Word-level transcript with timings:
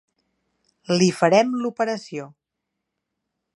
Li 1.01 1.09
farem 1.17 1.53
l'operació. 1.65 2.27